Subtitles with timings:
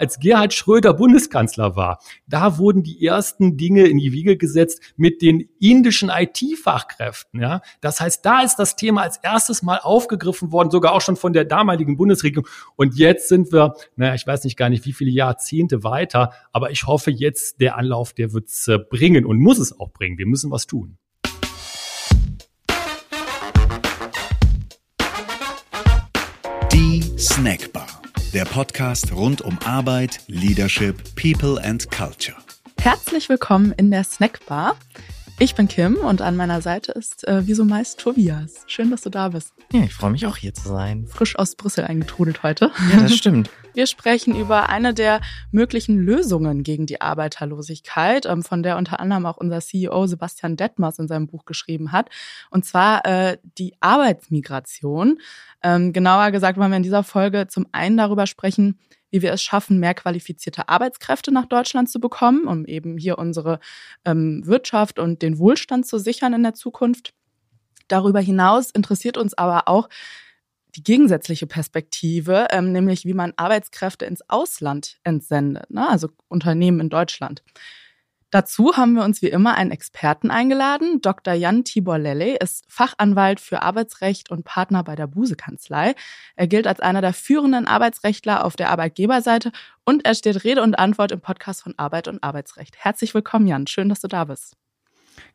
[0.00, 1.98] Als Gerhard Schröder Bundeskanzler war,
[2.28, 7.40] da wurden die ersten Dinge in die Wiege gesetzt mit den indischen IT-Fachkräften.
[7.40, 11.16] Ja, das heißt, da ist das Thema als erstes Mal aufgegriffen worden, sogar auch schon
[11.16, 12.46] von der damaligen Bundesregierung.
[12.76, 16.70] Und jetzt sind wir, naja, ich weiß nicht gar nicht, wie viele Jahrzehnte weiter, aber
[16.70, 20.16] ich hoffe jetzt, der Anlauf, der wird's äh, bringen und muss es auch bringen.
[20.16, 20.96] Wir müssen was tun.
[26.72, 27.87] Die Snackbar
[28.32, 32.36] der Podcast rund um Arbeit, Leadership, People and Culture.
[32.80, 34.76] Herzlich willkommen in der Snackbar.
[35.40, 38.64] Ich bin Kim und an meiner Seite ist äh, wie so meist Tobias.
[38.66, 39.54] Schön, dass du da bist.
[39.72, 41.06] Ja, ich freue mich auch hier zu sein.
[41.06, 42.72] Frisch aus Brüssel eingetrudelt heute.
[42.92, 43.48] Ja, das stimmt.
[43.72, 45.20] Wir sprechen über eine der
[45.52, 50.98] möglichen Lösungen gegen die Arbeiterlosigkeit, ähm, von der unter anderem auch unser CEO Sebastian Detmers
[50.98, 52.10] in seinem Buch geschrieben hat.
[52.50, 55.20] Und zwar äh, die Arbeitsmigration.
[55.62, 58.80] Ähm, genauer gesagt wollen wir in dieser Folge zum einen darüber sprechen,
[59.10, 63.60] wie wir es schaffen, mehr qualifizierte Arbeitskräfte nach Deutschland zu bekommen, um eben hier unsere
[64.04, 67.14] ähm, Wirtschaft und den Wohlstand zu sichern in der Zukunft.
[67.88, 69.88] Darüber hinaus interessiert uns aber auch
[70.76, 75.88] die gegensätzliche Perspektive, ähm, nämlich wie man Arbeitskräfte ins Ausland entsendet, ne?
[75.88, 77.42] also Unternehmen in Deutschland.
[78.30, 81.00] Dazu haben wir uns wie immer einen Experten eingeladen.
[81.00, 81.32] Dr.
[81.32, 85.94] Jan Tibor Lelle ist Fachanwalt für Arbeitsrecht und Partner bei der Buse-Kanzlei.
[86.36, 89.50] Er gilt als einer der führenden Arbeitsrechtler auf der Arbeitgeberseite
[89.86, 92.76] und er steht Rede und Antwort im Podcast von Arbeit und Arbeitsrecht.
[92.76, 93.66] Herzlich willkommen, Jan.
[93.66, 94.56] Schön, dass du da bist.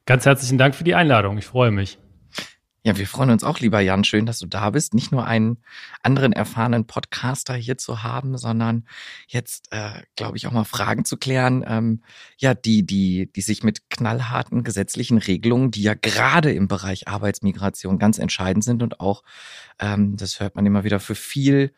[0.05, 1.39] Ganz herzlichen Dank für die Einladung.
[1.39, 1.97] Ich freue mich.
[2.85, 4.03] Ja, wir freuen uns auch, lieber Jan.
[4.03, 4.93] Schön, dass du da bist.
[4.93, 5.63] Nicht nur einen
[6.01, 8.85] anderen erfahrenen Podcaster hier zu haben, sondern
[9.27, 12.03] jetzt, äh, glaube ich, auch mal Fragen zu klären, ähm,
[12.37, 17.99] ja, die, die, die sich mit knallharten gesetzlichen Regelungen, die ja gerade im Bereich Arbeitsmigration
[17.99, 19.23] ganz entscheidend sind und auch,
[19.79, 21.73] ähm, das hört man immer wieder, für viel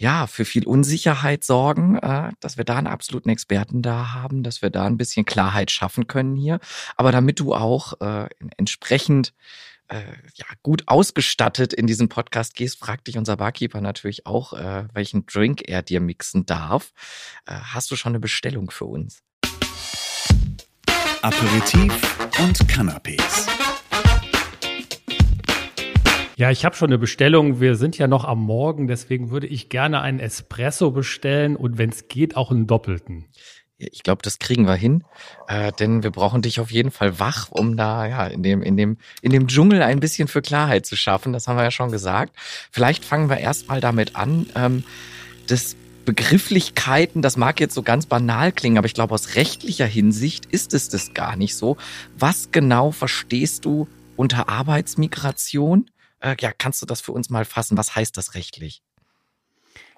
[0.00, 4.62] ja, für viel Unsicherheit sorgen, äh, dass wir da einen absoluten Experten da haben, dass
[4.62, 6.60] wir da ein bisschen Klarheit schaffen können hier.
[6.96, 9.34] Aber damit du auch äh, entsprechend
[9.88, 10.02] äh,
[10.34, 15.26] ja, gut ausgestattet in diesen Podcast gehst, fragt dich unser Barkeeper natürlich auch, äh, welchen
[15.26, 16.92] Drink er dir mixen darf.
[17.46, 19.22] Äh, hast du schon eine Bestellung für uns?
[21.22, 21.92] Aperitif
[22.38, 23.48] und Canapés.
[26.36, 27.60] Ja, ich habe schon eine Bestellung.
[27.60, 31.90] Wir sind ja noch am Morgen, deswegen würde ich gerne einen Espresso bestellen und wenn
[31.90, 33.26] es geht, auch einen doppelten.
[33.78, 35.04] Ich glaube, das kriegen wir hin,
[35.46, 38.76] äh, denn wir brauchen dich auf jeden Fall wach, um da ja in dem in
[38.76, 41.32] dem in dem Dschungel ein bisschen für Klarheit zu schaffen.
[41.32, 42.34] Das haben wir ja schon gesagt.
[42.72, 44.82] Vielleicht fangen wir erstmal damit an, ähm,
[45.46, 45.76] dass
[46.08, 50.72] Begrifflichkeiten, das mag jetzt so ganz banal klingen, aber ich glaube, aus rechtlicher Hinsicht ist
[50.72, 51.76] es das gar nicht so.
[52.16, 55.90] Was genau verstehst du unter Arbeitsmigration?
[56.20, 57.76] Äh, ja, kannst du das für uns mal fassen?
[57.76, 58.82] Was heißt das rechtlich?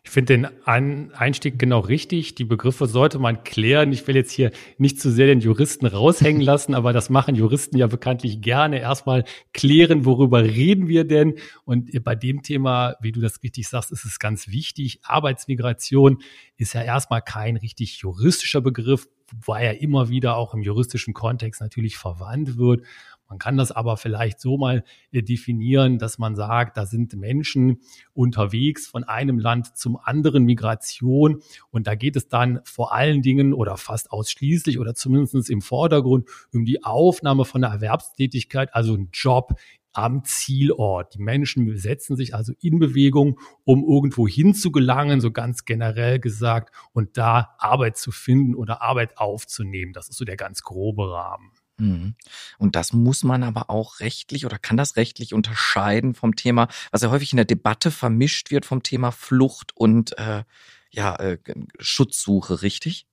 [0.02, 2.34] Ich finde den Einstieg genau richtig.
[2.34, 3.92] Die Begriffe sollte man klären.
[3.92, 7.76] Ich will jetzt hier nicht zu sehr den Juristen raushängen lassen, aber das machen Juristen
[7.76, 8.80] ja bekanntlich gerne.
[8.80, 11.34] Erstmal klären, worüber reden wir denn?
[11.64, 15.00] Und bei dem Thema, wie du das richtig sagst, ist es ganz wichtig.
[15.02, 16.22] Arbeitsmigration
[16.56, 19.06] ist ja erstmal kein richtig juristischer Begriff,
[19.44, 22.84] weil er immer wieder auch im juristischen Kontext natürlich verwandt wird.
[23.30, 27.78] Man kann das aber vielleicht so mal äh, definieren, dass man sagt, da sind Menschen
[28.12, 33.54] unterwegs von einem Land zum anderen Migration und da geht es dann vor allen Dingen
[33.54, 39.10] oder fast ausschließlich oder zumindest im Vordergrund um die Aufnahme von einer Erwerbstätigkeit, also ein
[39.12, 39.54] Job
[39.92, 41.14] am Zielort.
[41.14, 47.16] Die Menschen setzen sich also in Bewegung, um irgendwo hinzugelangen, so ganz generell gesagt, und
[47.16, 49.92] da Arbeit zu finden oder Arbeit aufzunehmen.
[49.92, 51.52] Das ist so der ganz grobe Rahmen.
[51.80, 52.14] Mhm.
[52.58, 57.02] Und das muss man aber auch rechtlich oder kann das rechtlich unterscheiden vom Thema, was
[57.02, 60.44] ja häufig in der Debatte vermischt wird vom Thema Flucht und äh,
[60.90, 61.38] ja, äh,
[61.78, 63.06] Schutzsuche, richtig?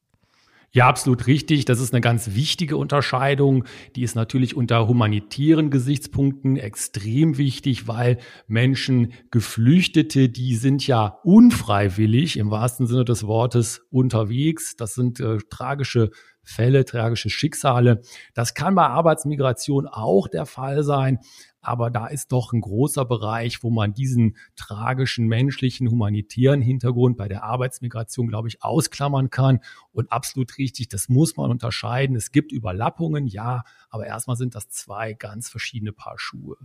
[0.72, 1.64] Ja, absolut richtig.
[1.64, 3.64] Das ist eine ganz wichtige Unterscheidung.
[3.96, 8.18] Die ist natürlich unter humanitären Gesichtspunkten extrem wichtig, weil
[8.48, 14.76] Menschen, Geflüchtete, die sind ja unfreiwillig im wahrsten Sinne des Wortes unterwegs.
[14.76, 16.12] Das sind äh, tragische
[16.48, 18.02] Fälle, tragische Schicksale.
[18.34, 21.20] Das kann bei Arbeitsmigration auch der Fall sein.
[21.60, 27.28] Aber da ist doch ein großer Bereich, wo man diesen tragischen menschlichen, humanitären Hintergrund bei
[27.28, 29.60] der Arbeitsmigration, glaube ich, ausklammern kann.
[29.92, 32.16] Und absolut richtig, das muss man unterscheiden.
[32.16, 36.56] Es gibt Überlappungen, ja, aber erstmal sind das zwei ganz verschiedene Paar Schuhe.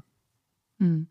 [0.79, 1.09] Hm.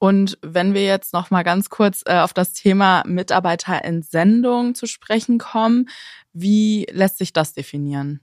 [0.00, 5.36] Und wenn wir jetzt noch mal ganz kurz äh, auf das Thema Mitarbeiterentsendung zu sprechen
[5.36, 5.90] kommen,
[6.32, 8.20] wie lässt sich das definieren?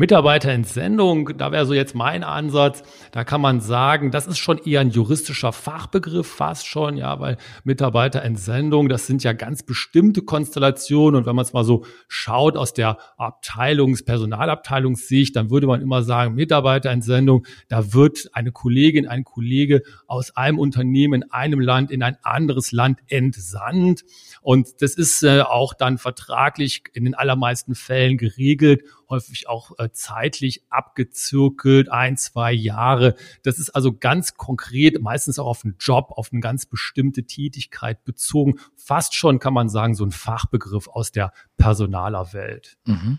[0.00, 2.82] Mitarbeiterentsendung, da wäre so jetzt mein Ansatz.
[3.12, 7.36] Da kann man sagen, das ist schon eher ein juristischer Fachbegriff, fast schon, ja, weil
[7.64, 11.16] Mitarbeiterentsendung, das sind ja ganz bestimmte Konstellationen.
[11.16, 16.02] Und wenn man es mal so schaut aus der Abteilungs-, Personalabteilungssicht, dann würde man immer
[16.02, 22.02] sagen, Mitarbeiterentsendung, da wird eine Kollegin, ein Kollege aus einem Unternehmen in einem Land in
[22.02, 24.04] ein anderes Land entsandt.
[24.40, 29.90] Und das ist äh, auch dann vertraglich in den allermeisten Fällen geregelt häufig auch äh,
[29.92, 33.16] zeitlich abgezirkelt, ein, zwei Jahre.
[33.42, 38.04] Das ist also ganz konkret, meistens auch auf einen Job, auf eine ganz bestimmte Tätigkeit
[38.04, 38.58] bezogen.
[38.76, 42.78] Fast schon kann man sagen, so ein Fachbegriff aus der Personalerwelt.
[42.86, 43.18] Mhm.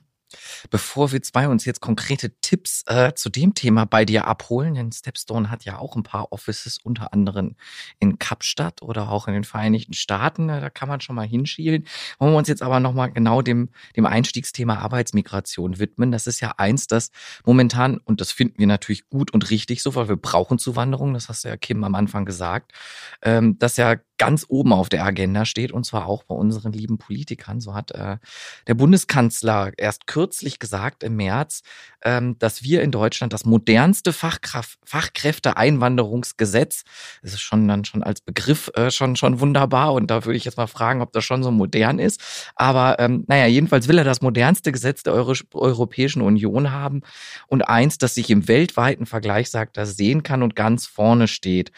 [0.70, 4.92] Bevor wir zwei uns jetzt konkrete Tipps äh, zu dem Thema bei dir abholen, denn
[4.92, 7.56] Stepstone hat ja auch ein paar Offices, unter anderem
[8.00, 11.86] in Kapstadt oder auch in den Vereinigten Staaten, da kann man schon mal hinschielen.
[12.20, 16.12] Wollen wir uns jetzt aber nochmal genau dem, dem Einstiegsthema Arbeitsmigration widmen.
[16.12, 17.12] Das ist ja eins, das
[17.46, 21.30] momentan, und das finden wir natürlich gut und richtig so, weil wir brauchen Zuwanderung, das
[21.30, 22.72] hast du ja Kim am Anfang gesagt,
[23.22, 27.00] ähm, das ja ganz oben auf der Agenda steht und zwar auch bei unseren lieben
[27.00, 27.60] Politikern.
[27.60, 28.18] So hat äh,
[28.68, 31.64] der Bundeskanzler erst kürzlich gesagt im März,
[32.04, 36.84] ähm, dass wir in Deutschland das modernste Fachkräfteeinwanderungsgesetz,
[37.24, 40.46] das ist schon dann schon als Begriff äh, schon schon wunderbar und da würde ich
[40.46, 42.22] jetzt mal fragen, ob das schon so modern ist.
[42.56, 47.02] Aber ähm, naja, jedenfalls will er das modernste Gesetz der Euro Europäischen Union haben
[47.48, 51.72] und eins, das sich im weltweiten Vergleich sagt, das sehen kann und ganz vorne steht.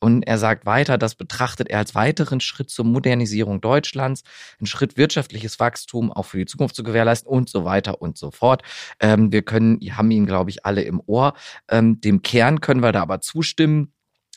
[0.00, 4.22] Und er sagt weiter, das betrachtet er als weiteren Schritt zur Modernisierung Deutschlands,
[4.58, 8.30] einen Schritt wirtschaftliches Wachstum auch für die Zukunft zu gewährleisten und so weiter und so
[8.30, 8.62] fort.
[8.98, 11.34] Ähm, wir können, haben ihn, glaube ich, alle im Ohr.
[11.68, 13.92] Ähm, dem Kern können wir da aber zustimmen.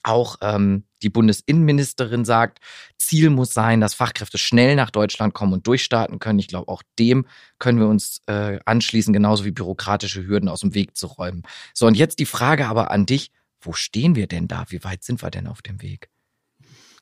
[0.05, 2.59] Auch ähm, die Bundesinnenministerin sagt,
[2.97, 6.39] Ziel muss sein, dass Fachkräfte schnell nach Deutschland kommen und durchstarten können.
[6.39, 7.25] Ich glaube, auch dem
[7.57, 11.43] können wir uns äh, anschließen, genauso wie bürokratische Hürden aus dem Weg zu räumen.
[11.73, 13.31] So, und jetzt die Frage aber an dich
[13.65, 14.65] wo stehen wir denn da?
[14.69, 16.09] Wie weit sind wir denn auf dem Weg?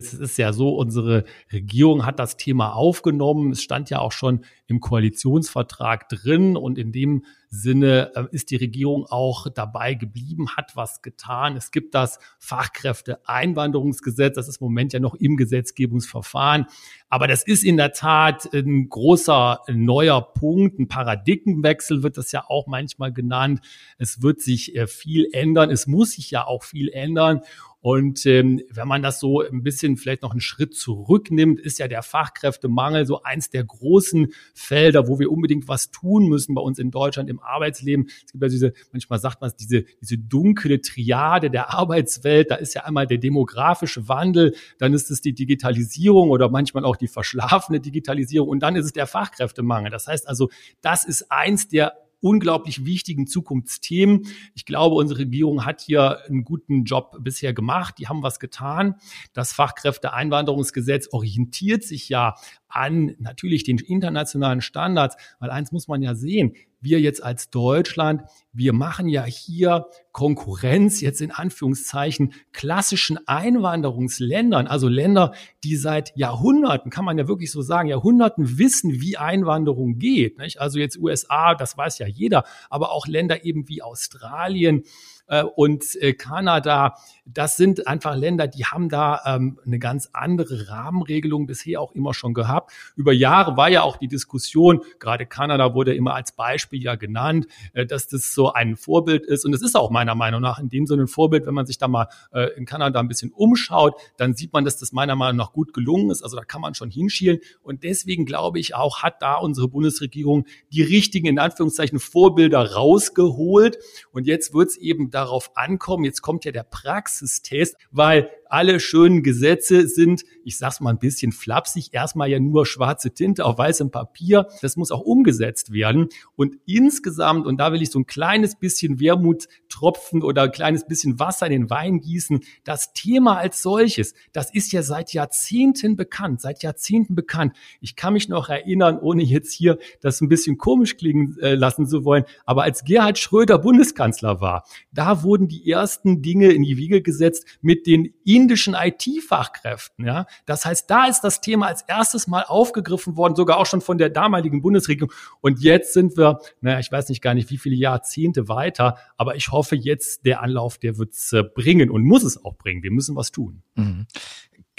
[0.05, 3.51] Es ist ja so, unsere Regierung hat das Thema aufgenommen.
[3.51, 8.55] Es stand ja auch schon im Koalitionsvertrag drin und in dem Sinne äh, ist die
[8.55, 11.57] Regierung auch dabei geblieben, hat was getan.
[11.57, 16.67] Es gibt das Fachkräfteeinwanderungsgesetz, das ist im Moment ja noch im Gesetzgebungsverfahren.
[17.09, 22.45] Aber das ist in der Tat ein großer neuer Punkt, ein Paradigmenwechsel wird das ja
[22.47, 23.59] auch manchmal genannt.
[23.97, 27.41] Es wird sich äh, viel ändern, es muss sich ja auch viel ändern.
[27.81, 31.87] Und ähm, wenn man das so ein bisschen vielleicht noch einen Schritt zurücknimmt, ist ja
[31.87, 36.77] der Fachkräftemangel so eins der großen Felder, wo wir unbedingt was tun müssen bei uns
[36.77, 38.07] in Deutschland im Arbeitsleben.
[38.07, 42.51] Es gibt ja diese, manchmal sagt man es, diese, diese dunkle Triade der Arbeitswelt.
[42.51, 46.97] Da ist ja einmal der demografische Wandel, dann ist es die Digitalisierung oder manchmal auch
[46.97, 49.89] die verschlafene Digitalisierung und dann ist es der Fachkräftemangel.
[49.89, 50.49] Das heißt also,
[50.81, 54.27] das ist eins der unglaublich wichtigen Zukunftsthemen.
[54.55, 57.95] Ich glaube, unsere Regierung hat hier einen guten Job bisher gemacht.
[57.97, 58.95] Die haben was getan.
[59.33, 62.35] Das Fachkräfteeinwanderungsgesetz orientiert sich ja
[62.67, 68.23] an natürlich den internationalen Standards, weil eins muss man ja sehen, wir jetzt als Deutschland,
[68.51, 75.33] wir machen ja hier Konkurrenz, jetzt in Anführungszeichen, klassischen Einwanderungsländern, also Länder,
[75.63, 80.37] die seit Jahrhunderten, kann man ja wirklich so sagen, Jahrhunderten wissen, wie Einwanderung geht.
[80.37, 80.59] Nicht?
[80.59, 84.83] Also jetzt USA, das weiß ja jeder, aber auch Länder eben wie Australien,
[85.31, 86.95] äh, und äh, Kanada,
[87.25, 92.13] das sind einfach Länder, die haben da ähm, eine ganz andere Rahmenregelung bisher auch immer
[92.13, 92.71] schon gehabt.
[92.95, 97.47] Über Jahre war ja auch die Diskussion, gerade Kanada wurde immer als Beispiel ja genannt,
[97.73, 99.45] äh, dass das so ein Vorbild ist.
[99.45, 101.77] Und es ist auch meiner Meinung nach in dem Sinne ein Vorbild, wenn man sich
[101.77, 105.37] da mal äh, in Kanada ein bisschen umschaut, dann sieht man, dass das meiner Meinung
[105.37, 106.23] nach gut gelungen ist.
[106.23, 107.39] Also da kann man schon hinschielen.
[107.63, 113.77] Und deswegen glaube ich auch, hat da unsere Bundesregierung die richtigen, in Anführungszeichen, Vorbilder rausgeholt.
[114.11, 119.23] Und jetzt wird es eben darauf ankommen, jetzt kommt ja der Praxistest, weil alle schönen
[119.23, 123.91] Gesetze sind, ich sag's mal ein bisschen flapsig, erstmal ja nur schwarze Tinte auf weißem
[123.91, 124.47] Papier.
[124.61, 126.09] Das muss auch umgesetzt werden.
[126.35, 130.85] Und insgesamt, und da will ich so ein kleines bisschen Wermut tropfen oder ein kleines
[130.85, 135.95] bisschen Wasser in den Wein gießen, das Thema als solches, das ist ja seit Jahrzehnten
[135.95, 137.55] bekannt, seit Jahrzehnten bekannt.
[137.79, 141.87] Ich kann mich noch erinnern, ohne jetzt hier das ein bisschen komisch klingen äh, lassen
[141.87, 146.77] zu wollen, aber als Gerhard Schröder Bundeskanzler war, da wurden die ersten Dinge in die
[146.77, 150.05] Wiege gesetzt mit den indischen IT-Fachkräften.
[150.05, 153.81] Ja, das heißt, da ist das Thema als erstes Mal aufgegriffen worden, sogar auch schon
[153.81, 155.11] von der damaligen Bundesregierung.
[155.41, 159.35] Und jetzt sind wir, naja, ich weiß nicht gar nicht, wie viele Jahrzehnte weiter, aber
[159.35, 162.83] ich hoffe jetzt, der Anlauf, der wird's äh, bringen und muss es auch bringen.
[162.83, 163.61] Wir müssen was tun.
[163.75, 164.07] Mhm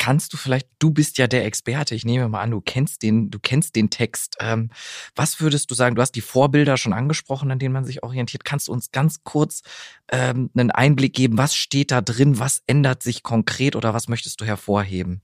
[0.02, 3.30] kannst du vielleicht, du bist ja der Experte, ich nehme mal an, du kennst den,
[3.30, 4.36] du kennst den Text.
[4.40, 4.70] Ähm,
[5.14, 5.94] was würdest du sagen?
[5.94, 8.44] Du hast die Vorbilder schon angesprochen, an denen man sich orientiert.
[8.44, 9.62] Kannst du uns ganz kurz
[10.10, 11.38] ähm, einen Einblick geben?
[11.38, 12.40] Was steht da drin?
[12.40, 15.22] Was ändert sich konkret oder was möchtest du hervorheben?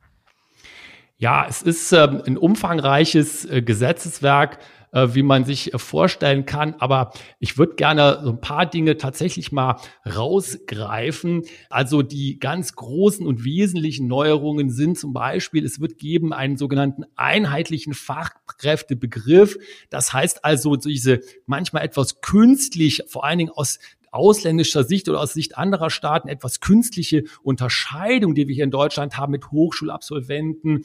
[1.16, 4.60] Ja, es ist ähm, ein umfangreiches äh, Gesetzeswerk,
[4.92, 6.74] äh, wie man sich äh, vorstellen kann.
[6.78, 11.42] Aber ich würde gerne so ein paar Dinge tatsächlich mal rausgreifen.
[11.70, 17.04] Also die ganz großen und wesentlichen Neuerungen sind zum Beispiel, es wird geben einen sogenannten
[17.16, 19.58] einheitlichen Fachkräftebegriff.
[19.90, 23.78] Das heißt also diese manchmal etwas künstlich, vor allen Dingen aus
[24.10, 29.16] ausländischer Sicht oder aus Sicht anderer Staaten etwas künstliche Unterscheidung, die wir hier in Deutschland
[29.16, 30.84] haben mit Hochschulabsolventen,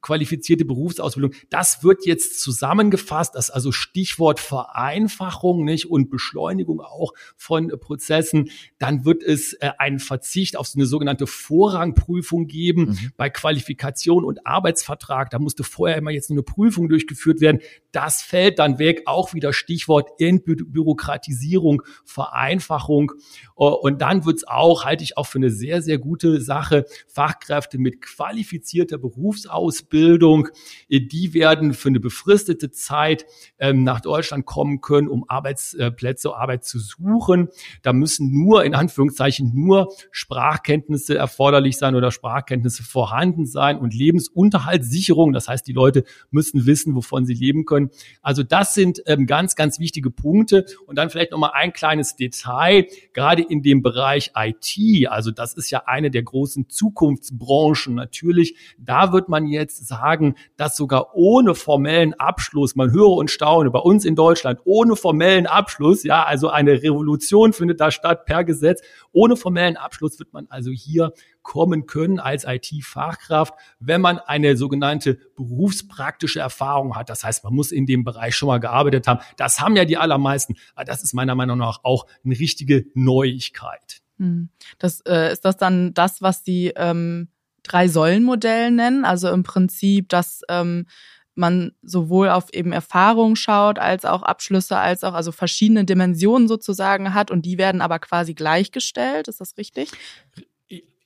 [0.00, 1.32] qualifizierte Berufsausbildung.
[1.48, 8.50] Das wird jetzt zusammengefasst, das also Stichwort Vereinfachung nicht und Beschleunigung auch von Prozessen.
[8.78, 13.10] Dann wird es äh, einen Verzicht auf so eine sogenannte Vorrangprüfung geben mhm.
[13.16, 15.30] bei Qualifikation und Arbeitsvertrag.
[15.30, 17.60] Da musste vorher immer jetzt nur eine Prüfung durchgeführt werden.
[17.92, 19.02] Das fällt dann weg.
[19.06, 23.12] Auch wieder Stichwort Entbürokratisierung, Vereinfachung.
[23.56, 26.84] Äh, und dann wird es auch, halte ich auch für eine sehr, sehr gute Sache,
[27.08, 30.48] Fachkräfte mit qualifizierter Berufsausbildung Ausbildung.
[30.88, 33.24] Die werden für eine befristete Zeit
[33.60, 37.50] ähm, nach Deutschland kommen können, um Arbeitsplätze, Arbeit zu suchen.
[37.82, 45.32] Da müssen nur, in Anführungszeichen, nur Sprachkenntnisse erforderlich sein oder Sprachkenntnisse vorhanden sein und Lebensunterhaltssicherung.
[45.32, 47.90] Das heißt, die Leute müssen wissen, wovon sie leben können.
[48.22, 50.66] Also das sind ähm, ganz, ganz wichtige Punkte.
[50.86, 55.08] Und dann vielleicht nochmal ein kleines Detail, gerade in dem Bereich IT.
[55.08, 58.56] Also das ist ja eine der großen Zukunftsbranchen natürlich.
[58.78, 63.70] Da wird man jetzt jetzt sagen, dass sogar ohne formellen Abschluss, man höre und staune,
[63.70, 68.44] bei uns in Deutschland ohne formellen Abschluss, ja, also eine Revolution findet da statt per
[68.44, 71.12] Gesetz, ohne formellen Abschluss wird man also hier
[71.42, 77.08] kommen können als IT-Fachkraft, wenn man eine sogenannte berufspraktische Erfahrung hat.
[77.08, 79.20] Das heißt, man muss in dem Bereich schon mal gearbeitet haben.
[79.36, 80.56] Das haben ja die allermeisten.
[80.74, 84.02] Aber das ist meiner Meinung nach auch eine richtige Neuigkeit.
[84.18, 84.50] Hm.
[84.78, 87.28] Das äh, ist das dann das, was die ähm,
[87.62, 89.04] Drei-Säulen-Modell nennen.
[89.04, 90.86] Also im Prinzip, dass ähm,
[91.34, 97.14] man sowohl auf eben Erfahrung schaut, als auch Abschlüsse, als auch also verschiedene Dimensionen sozusagen
[97.14, 99.28] hat und die werden aber quasi gleichgestellt.
[99.28, 99.90] Ist das richtig?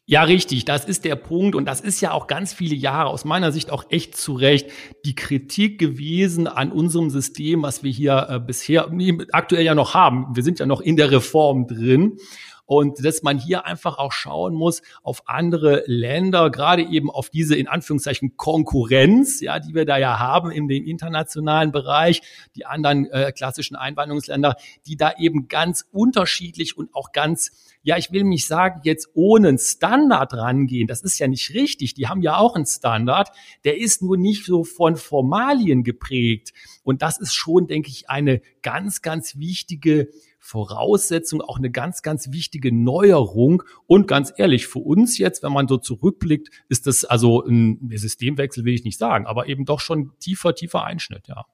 [0.07, 0.67] Ja, richtig.
[0.67, 1.55] Das ist der Punkt.
[1.55, 4.71] Und das ist ja auch ganz viele Jahre aus meiner Sicht auch echt zu Recht
[5.07, 8.91] die Kritik gewesen an unserem System, was wir hier äh, bisher
[9.33, 10.37] aktuell ja noch haben.
[10.37, 12.19] Wir sind ja noch in der Reform drin
[12.67, 17.57] und dass man hier einfach auch schauen muss auf andere Länder, gerade eben auf diese
[17.57, 22.23] in Anführungszeichen Konkurrenz, ja, die wir da ja haben in dem internationalen Bereich,
[22.57, 24.57] die anderen äh, klassischen Einwanderungsländer,
[24.87, 27.51] die da eben ganz unterschiedlich und auch ganz
[27.87, 31.93] ja, ich will mich sagen, jetzt ohne einen Standard rangehen, das ist ja nicht richtig.
[31.93, 33.29] Die haben ja auch einen Standard,
[33.65, 36.55] der ist nur nicht so von Formalien geprägt.
[36.83, 40.09] Und das ist schon, denke ich, eine ganz, ganz wichtige
[40.45, 43.63] Voraussetzung, auch eine ganz, ganz wichtige Neuerung.
[43.87, 48.67] Und ganz ehrlich, für uns jetzt, wenn man so zurückblickt, ist das also ein Systemwechsel,
[48.67, 51.47] will ich nicht sagen, aber eben doch schon tiefer, tiefer Einschnitt, ja.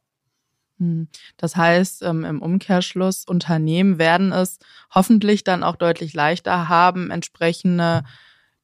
[0.78, 1.06] Hm.
[1.36, 4.58] Das heißt, ähm, im Umkehrschluss, Unternehmen werden es
[4.92, 8.02] hoffentlich dann auch deutlich leichter haben, entsprechende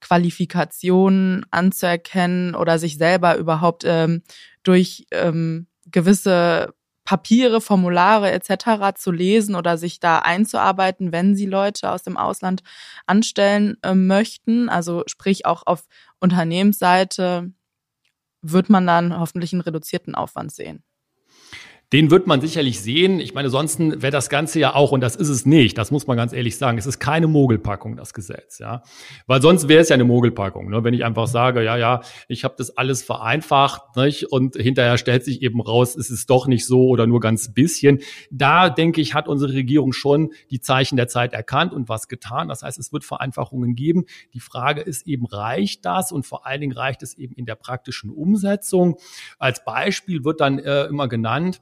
[0.00, 4.23] Qualifikationen anzuerkennen oder sich selber überhaupt ähm,
[4.64, 6.75] durch ähm, gewisse
[7.07, 8.99] Papiere, Formulare etc.
[8.99, 12.63] zu lesen oder sich da einzuarbeiten, wenn sie Leute aus dem Ausland
[13.07, 14.69] anstellen äh, möchten.
[14.69, 15.87] Also sprich auch auf
[16.21, 17.53] Unternehmensseite
[18.43, 20.83] wird man dann hoffentlich einen reduzierten Aufwand sehen.
[21.93, 23.21] Den wird man sicherlich sehen.
[23.21, 26.09] Ich meine, sonst wäre das Ganze ja auch, und das ist es nicht, das muss
[26.09, 28.83] man ganz ehrlich sagen, es ist keine Mogelpackung, das Gesetz, ja.
[29.28, 30.83] Weil sonst wäre es ja eine Mogelpackung, ne?
[30.83, 34.33] wenn ich einfach sage, ja, ja, ich habe das alles vereinfacht, nicht?
[34.33, 38.00] und hinterher stellt sich eben raus, es ist doch nicht so oder nur ganz bisschen.
[38.33, 42.49] Da, denke ich, hat unsere Regierung schon die Zeichen der Zeit erkannt und was getan.
[42.49, 44.07] Das heißt, es wird Vereinfachungen geben.
[44.35, 46.11] Die Frage ist eben, reicht das?
[46.11, 48.97] Und vor allen Dingen reicht es eben in der praktischen Umsetzung.
[49.38, 51.61] Als Beispiel wird dann äh, immer genannt,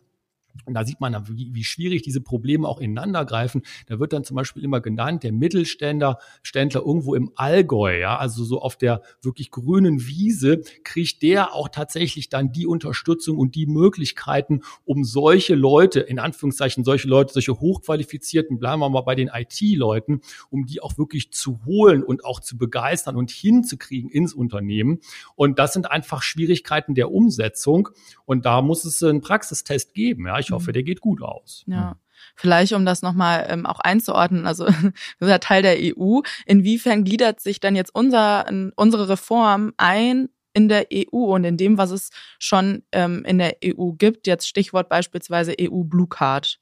[0.64, 3.62] und da sieht man, wie, wie schwierig diese Probleme auch ineinander greifen.
[3.86, 8.44] Da wird dann zum Beispiel immer genannt, der Mittelständler, Ständler irgendwo im Allgäu, ja, also
[8.44, 13.66] so auf der wirklich grünen Wiese, kriegt der auch tatsächlich dann die Unterstützung und die
[13.66, 19.30] Möglichkeiten, um solche Leute, in Anführungszeichen solche Leute, solche hochqualifizierten, bleiben wir mal bei den
[19.32, 20.20] IT-Leuten,
[20.50, 25.00] um die auch wirklich zu holen und auch zu begeistern und hinzukriegen ins Unternehmen.
[25.34, 27.90] Und das sind einfach Schwierigkeiten der Umsetzung.
[28.24, 31.64] Und da muss es einen Praxistest geben, ja ich hoffe, der geht gut aus.
[31.66, 31.96] Ja.
[32.36, 34.66] Vielleicht, um das nochmal ähm, auch einzuordnen, also
[35.20, 36.20] ja Teil der EU.
[36.46, 38.46] Inwiefern gliedert sich dann jetzt unser,
[38.76, 43.56] unsere Reform ein in der EU und in dem, was es schon ähm, in der
[43.64, 44.26] EU gibt.
[44.26, 46.60] Jetzt Stichwort beispielsweise EU Blue Card.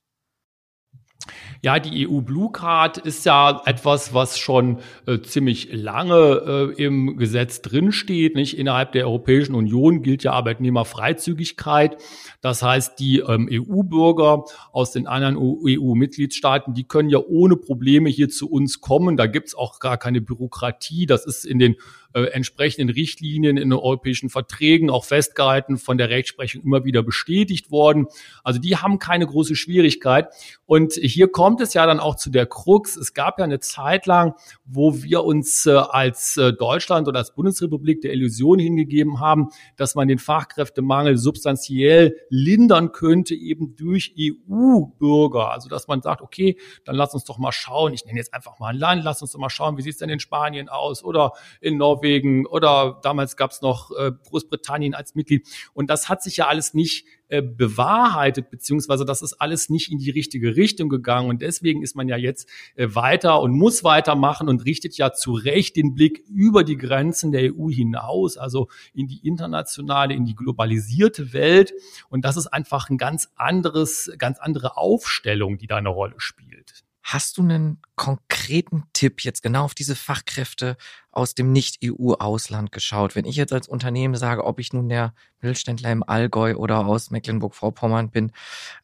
[1.62, 7.16] Ja, die EU Blue Card ist ja etwas, was schon äh, ziemlich lange äh, im
[7.16, 8.34] Gesetz drinsteht.
[8.34, 11.96] Nicht innerhalb der Europäischen Union gilt ja Arbeitnehmerfreizügigkeit.
[12.40, 18.28] Das heißt, die ähm, EU-Bürger aus den anderen EU-Mitgliedstaaten, die können ja ohne Probleme hier
[18.28, 19.16] zu uns kommen.
[19.16, 21.06] Da gibt's auch gar keine Bürokratie.
[21.06, 21.76] Das ist in den
[22.14, 27.70] äh, entsprechenden Richtlinien in den europäischen Verträgen auch festgehalten, von der Rechtsprechung immer wieder bestätigt
[27.70, 28.06] worden.
[28.42, 30.28] Also die haben keine große Schwierigkeit.
[30.66, 32.96] Und hier kommt es ja dann auch zu der Krux.
[32.96, 37.34] Es gab ja eine Zeit lang, wo wir uns äh, als äh, Deutschland oder als
[37.34, 45.50] Bundesrepublik der Illusion hingegeben haben, dass man den Fachkräftemangel substanziell lindern könnte, eben durch EU-Bürger.
[45.50, 47.94] Also dass man sagt, okay, dann lass uns doch mal schauen.
[47.94, 49.98] Ich nenne jetzt einfach mal ein Land, lass uns doch mal schauen, wie sieht es
[49.98, 52.01] denn in Spanien aus oder in Norwegen
[52.46, 55.48] oder damals gab es noch äh, Großbritannien als Mitglied.
[55.72, 59.96] Und das hat sich ja alles nicht äh, bewahrheitet, beziehungsweise das ist alles nicht in
[59.96, 61.30] die richtige Richtung gegangen.
[61.30, 65.32] Und deswegen ist man ja jetzt äh, weiter und muss weitermachen und richtet ja zu
[65.32, 70.34] Recht den Blick über die Grenzen der EU hinaus, also in die internationale, in die
[70.34, 71.72] globalisierte Welt.
[72.10, 76.84] Und das ist einfach ein ganz anderes, ganz andere Aufstellung, die da eine Rolle spielt.
[77.02, 80.76] Hast du einen konkreten Tipp jetzt genau auf diese Fachkräfte
[81.10, 83.16] aus dem Nicht-EU-Ausland geschaut?
[83.16, 87.10] Wenn ich jetzt als Unternehmen sage, ob ich nun der Mittelständler im Allgäu oder aus
[87.10, 88.32] Mecklenburg-Vorpommern bin,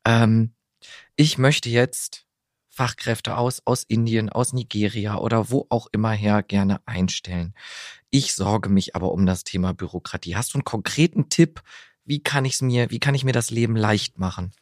[0.04, 0.52] ähm,
[1.14, 2.26] ich möchte jetzt
[2.68, 7.54] Fachkräfte aus, aus Indien, aus Nigeria oder wo auch immer her gerne einstellen.
[8.10, 10.37] Ich sorge mich aber um das Thema Bürokratie.
[10.37, 11.62] Hast du einen konkreten Tipp?
[12.04, 14.52] Wie kann ich mir, wie kann ich mir das Leben leicht machen?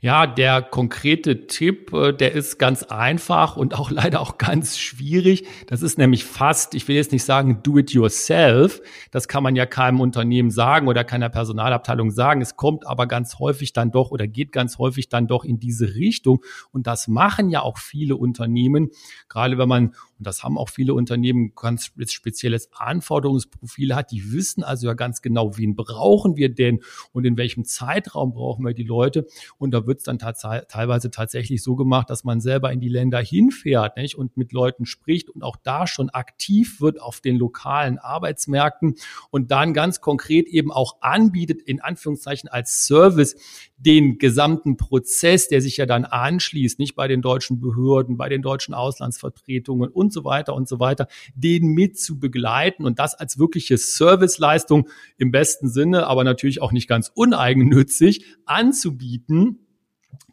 [0.00, 5.44] Ja, der konkrete Tipp, äh, der ist ganz einfach und auch leider auch ganz schwierig.
[5.66, 8.80] Das ist nämlich fast, ich will jetzt nicht sagen, do it yourself.
[9.10, 12.40] Das kann man ja keinem Unternehmen sagen oder keiner Personalabteilung sagen.
[12.40, 15.96] Es kommt aber ganz häufig dann doch oder geht ganz häufig dann doch in diese
[15.96, 16.44] Richtung.
[16.70, 18.90] Und das machen ja auch viele Unternehmen,
[19.28, 24.10] gerade wenn man und das haben auch viele Unternehmen, ganz spezielles Anforderungsprofil hat.
[24.10, 26.80] Die wissen also ja ganz genau, wen brauchen wir denn
[27.12, 29.26] und in welchem Zeitraum brauchen wir die Leute.
[29.58, 33.20] Und da wird es dann teilweise tatsächlich so gemacht, dass man selber in die Länder
[33.20, 34.18] hinfährt nicht?
[34.18, 38.96] und mit Leuten spricht und auch da schon aktiv wird auf den lokalen Arbeitsmärkten
[39.30, 43.36] und dann ganz konkret eben auch anbietet, in Anführungszeichen als Service,
[43.76, 48.42] den gesamten Prozess, der sich ja dann anschließt, nicht bei den deutschen Behörden, bei den
[48.42, 53.38] deutschen Auslandsvertretungen und so weiter und so weiter, den mit zu begleiten und das als
[53.38, 59.60] wirkliche Serviceleistung im besten Sinne, aber natürlich auch nicht ganz uneigennützig anzubieten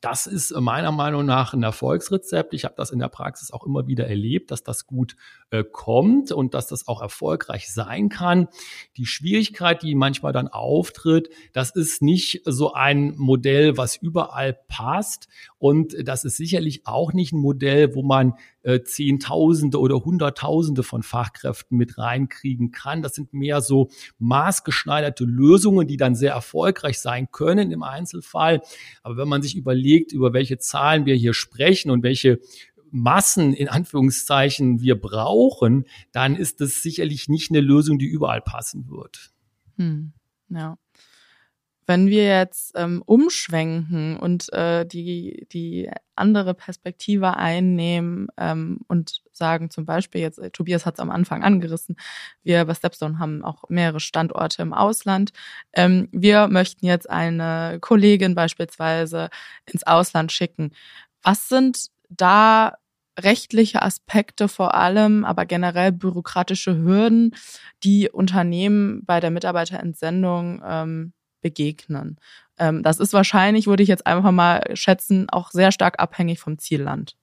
[0.02, 2.54] das ist meiner Meinung nach ein Erfolgsrezept.
[2.54, 5.16] Ich habe das in der Praxis auch immer wieder erlebt, dass das gut
[5.52, 8.48] äh, kommt und dass das auch erfolgreich sein kann.
[8.98, 15.28] Die Schwierigkeit, die manchmal dann auftritt, das ist nicht so ein Modell, was überall passt.
[15.58, 21.04] Und das ist sicherlich auch nicht ein Modell, wo man äh, Zehntausende oder Hunderttausende von
[21.04, 23.04] Fachkräften mit reinkriegen kann.
[23.04, 28.62] Das sind mehr so maßgeschneiderte Lösungen, die dann sehr erfolgreich sein können im Einzelfall.
[29.04, 32.40] Aber wenn man sich überlegt, über welche Zahlen wir hier sprechen und welche
[32.96, 38.90] Massen in Anführungszeichen wir brauchen, dann ist das sicherlich nicht eine Lösung, die überall passen
[38.90, 39.32] wird.
[39.78, 40.14] Hm,
[40.50, 40.78] ja.
[41.88, 49.70] Wenn wir jetzt ähm, umschwenken und äh, die, die andere Perspektive einnehmen ähm, und sagen
[49.70, 51.98] zum Beispiel, jetzt äh, Tobias hat es am Anfang angerissen,
[52.42, 55.32] wir bei Stepstone haben auch mehrere Standorte im Ausland.
[55.74, 59.30] Ähm, wir möchten jetzt eine Kollegin beispielsweise
[59.66, 60.72] ins Ausland schicken.
[61.22, 62.74] Was sind da
[63.20, 67.36] rechtliche Aspekte vor allem, aber generell bürokratische Hürden,
[67.84, 72.18] die Unternehmen bei der Mitarbeiterentsendung ähm, begegnen.
[72.58, 76.58] Ähm, das ist wahrscheinlich, würde ich jetzt einfach mal schätzen, auch sehr stark abhängig vom
[76.58, 77.16] Zielland.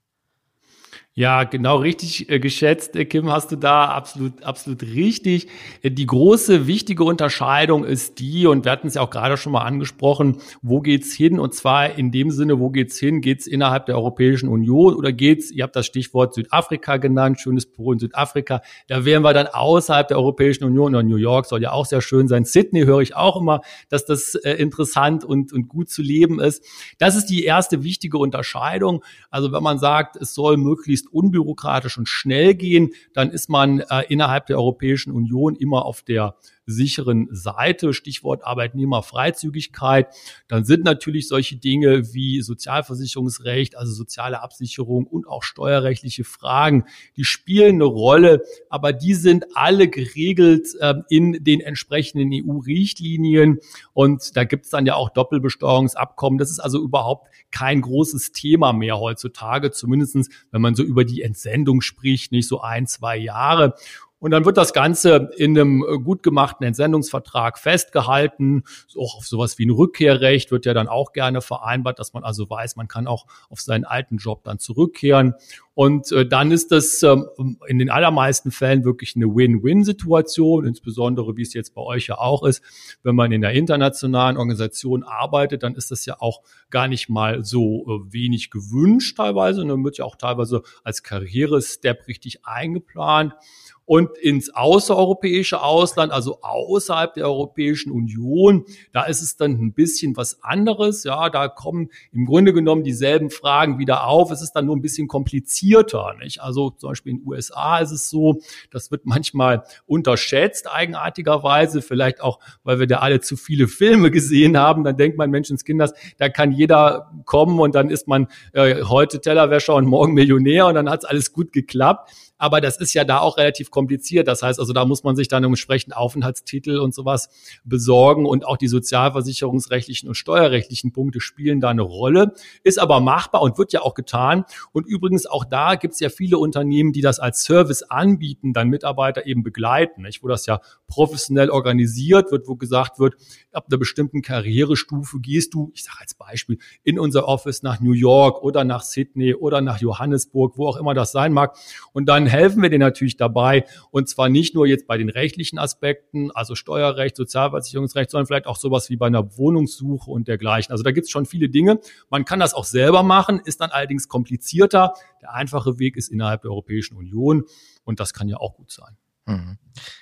[1.15, 5.47] Ja, genau richtig äh, geschätzt, äh, Kim, hast du da absolut, absolut richtig.
[5.83, 9.53] Äh, die große, wichtige Unterscheidung ist die, und wir hatten es ja auch gerade schon
[9.53, 11.39] mal angesprochen, wo geht's hin?
[11.39, 13.21] Und zwar in dem Sinne, wo geht's hin?
[13.21, 17.93] Geht's innerhalb der Europäischen Union oder geht's, ihr habt das Stichwort Südafrika genannt, schönes Büro
[17.93, 21.73] in Südafrika, da wären wir dann außerhalb der Europäischen Union oder New York soll ja
[21.73, 22.47] auch sehr schön sein.
[22.47, 26.65] Sydney höre ich auch immer, dass das äh, interessant und, und gut zu leben ist.
[26.97, 29.05] Das ist die erste wichtige Unterscheidung.
[29.29, 33.81] Also wenn man sagt, es soll möglichst möglichst unbürokratisch und schnell gehen, dann ist man
[33.81, 36.35] äh, innerhalb der Europäischen Union immer auf der
[36.67, 40.09] sicheren Seite, Stichwort Arbeitnehmerfreizügigkeit.
[40.49, 46.85] Dann sind natürlich solche Dinge wie Sozialversicherungsrecht, also soziale Absicherung und auch steuerrechtliche Fragen,
[47.17, 53.59] die spielen eine Rolle, aber die sind alle geregelt äh, in den entsprechenden EU-Richtlinien
[53.93, 56.39] und da gibt es dann ja auch Doppelbesteuerungsabkommen.
[56.39, 61.23] Das ist also überhaupt kein großes Thema mehr heutzutage, zumindestens wenn man so über die
[61.23, 63.75] Entsendung spricht, nicht so ein, zwei Jahre.
[64.23, 68.63] Und dann wird das Ganze in einem äh, gut gemachten Entsendungsvertrag festgehalten.
[68.97, 72.49] Auch auf sowas wie ein Rückkehrrecht wird ja dann auch gerne vereinbart, dass man also
[72.49, 75.35] weiß, man kann auch auf seinen alten Job dann zurückkehren.
[75.75, 81.43] Und äh, dann ist das ähm, in den allermeisten Fällen wirklich eine Win-Win-Situation, insbesondere wie
[81.43, 82.63] es jetzt bei euch ja auch ist.
[83.03, 87.45] Wenn man in der internationalen Organisation arbeitet, dann ist das ja auch gar nicht mal
[87.45, 89.63] so äh, wenig gewünscht teilweise.
[89.63, 93.35] Und dann wird ja auch teilweise als Karrierestep richtig eingeplant
[93.85, 100.17] und ins außereuropäische Ausland, also außerhalb der Europäischen Union, da ist es dann ein bisschen
[100.17, 101.05] was anderes.
[101.05, 104.31] Ja, da kommen im Grunde genommen dieselben Fragen wieder auf.
[104.31, 106.15] Es ist dann nur ein bisschen komplizierter.
[106.21, 106.41] Nicht?
[106.41, 108.41] Also zum Beispiel in den USA ist es so,
[108.71, 114.57] das wird manchmal unterschätzt, eigenartigerweise, vielleicht auch, weil wir da alle zu viele Filme gesehen
[114.57, 114.85] haben.
[114.85, 119.75] Dann denkt man, Menschenskinders, da kann jeder kommen und dann ist man äh, heute Tellerwäscher
[119.75, 122.11] und morgen Millionär und dann hat es alles gut geklappt.
[122.43, 124.27] Aber das ist ja da auch relativ kompliziert.
[124.27, 127.29] Das heißt also, da muss man sich dann entsprechend Aufenthaltstitel und sowas
[127.63, 132.35] besorgen und auch die sozialversicherungsrechtlichen und steuerrechtlichen Punkte spielen da eine Rolle.
[132.65, 134.45] Ist aber machbar und wird ja auch getan.
[134.73, 138.67] Und übrigens auch da gibt es ja viele Unternehmen, die das als Service anbieten, dann
[138.67, 140.25] Mitarbeiter eben begleiten, nicht?
[140.25, 143.15] wo das ja professionell organisiert wird, wo gesagt wird,
[143.53, 147.93] ab einer bestimmten Karrierestufe gehst du, ich sage als Beispiel, in unser Office nach New
[147.93, 151.57] York oder nach Sydney oder nach Johannesburg, wo auch immer das sein mag.
[151.93, 153.65] Und dann helfen wir dir natürlich dabei.
[153.91, 158.57] Und zwar nicht nur jetzt bei den rechtlichen Aspekten, also Steuerrecht, Sozialversicherungsrecht, sondern vielleicht auch
[158.57, 160.73] sowas wie bei einer Wohnungssuche und dergleichen.
[160.73, 161.79] Also da gibt es schon viele Dinge.
[162.11, 164.95] Man kann das auch selber machen, ist dann allerdings komplizierter.
[165.21, 167.45] Der einfache Weg ist innerhalb der Europäischen Union
[167.85, 168.97] und das kann ja auch gut sein.
[169.27, 169.59] Mhm.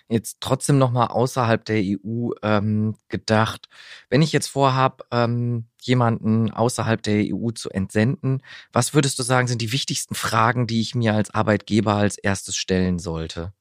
[0.09, 3.69] Jetzt trotzdem nochmal außerhalb der EU ähm, gedacht.
[4.09, 9.47] Wenn ich jetzt vorhab, ähm, jemanden außerhalb der EU zu entsenden, was würdest du sagen,
[9.49, 13.53] sind die wichtigsten Fragen, die ich mir als Arbeitgeber als erstes stellen sollte?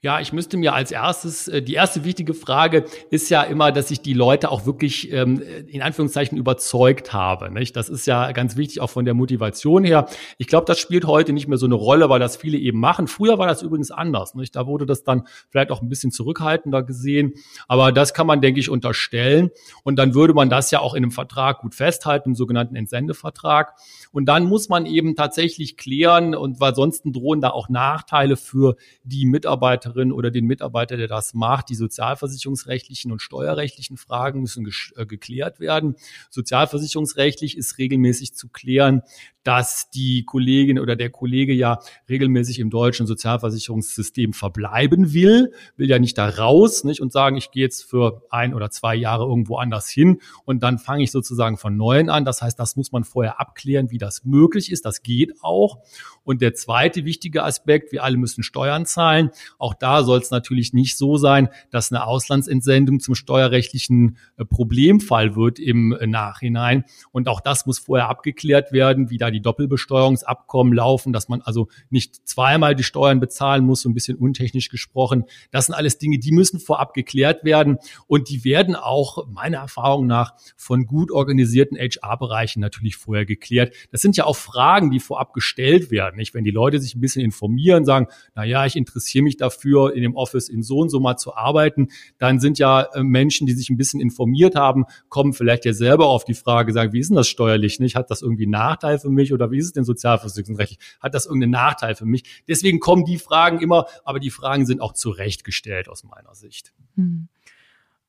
[0.00, 3.90] Ja, ich müsste mir als erstes, äh, die erste wichtige Frage ist ja immer, dass
[3.90, 7.50] ich die Leute auch wirklich ähm, in Anführungszeichen überzeugt habe.
[7.50, 7.74] Nicht?
[7.74, 10.06] Das ist ja ganz wichtig auch von der Motivation her.
[10.36, 13.08] Ich glaube, das spielt heute nicht mehr so eine Rolle, weil das viele eben machen.
[13.08, 14.36] Früher war das übrigens anders.
[14.36, 14.54] Nicht?
[14.54, 17.32] Da wurde das dann vielleicht auch ein bisschen zurückhaltender gesehen.
[17.66, 19.50] Aber das kann man, denke ich, unterstellen.
[19.82, 23.74] Und dann würde man das ja auch in einem Vertrag gut festhalten, im sogenannten Entsendevertrag.
[24.12, 28.76] Und dann muss man eben tatsächlich klären, und weil sonst drohen da auch Nachteile für
[29.02, 31.68] die Mitarbeiter Mitarbeiterin oder den Mitarbeiter, der das macht.
[31.68, 35.96] Die sozialversicherungsrechtlichen und steuerrechtlichen Fragen müssen äh, geklärt werden.
[36.30, 39.02] Sozialversicherungsrechtlich ist regelmäßig zu klären,
[39.48, 45.98] dass die Kollegin oder der Kollege ja regelmäßig im deutschen Sozialversicherungssystem verbleiben will, will ja
[45.98, 49.56] nicht da raus nicht, und sagen, ich gehe jetzt für ein oder zwei Jahre irgendwo
[49.56, 52.26] anders hin und dann fange ich sozusagen von neuem an.
[52.26, 54.84] Das heißt, das muss man vorher abklären, wie das möglich ist.
[54.84, 55.78] Das geht auch.
[56.24, 59.30] Und der zweite wichtige Aspekt, wir alle müssen Steuern zahlen.
[59.56, 65.36] Auch da soll es natürlich nicht so sein, dass eine Auslandsentsendung zum steuerrechtlichen äh, Problemfall
[65.36, 66.84] wird im äh, Nachhinein.
[67.12, 71.68] Und auch das muss vorher abgeklärt werden, wie da die Doppelbesteuerungsabkommen laufen, dass man also
[71.90, 75.24] nicht zweimal die Steuern bezahlen muss, so ein bisschen untechnisch gesprochen.
[75.50, 80.06] Das sind alles Dinge, die müssen vorab geklärt werden und die werden auch meiner Erfahrung
[80.06, 83.74] nach von gut organisierten HR-Bereichen natürlich vorher geklärt.
[83.90, 86.34] Das sind ja auch Fragen, die vorab gestellt werden nicht?
[86.34, 90.02] Wenn die Leute sich ein bisschen informieren, sagen, na ja, ich interessiere mich dafür, in
[90.02, 93.54] dem Office in so und so mal zu arbeiten, dann sind ja äh, Menschen, die
[93.54, 97.08] sich ein bisschen informiert haben, kommen vielleicht ja selber auf die Frage, sagen, wie ist
[97.08, 97.96] denn das steuerlich, nicht?
[97.96, 100.78] Hat das irgendwie einen Nachteil für mich oder wie ist es denn sozialversicherungsrechtlich?
[101.00, 102.42] Hat das irgendeinen Nachteil für mich?
[102.48, 106.72] Deswegen kommen die Fragen immer, aber die Fragen sind auch zurechtgestellt aus meiner Sicht.
[106.96, 107.28] Hm.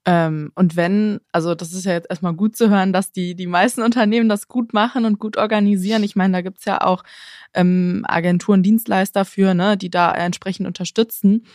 [0.05, 3.47] Ähm, und wenn, also das ist ja jetzt erstmal gut zu hören, dass die, die
[3.47, 6.03] meisten Unternehmen das gut machen und gut organisieren.
[6.03, 7.03] Ich meine, da gibt's ja auch
[7.53, 11.45] ähm, Agenturen, Dienstleister für, ne, die da entsprechend unterstützen.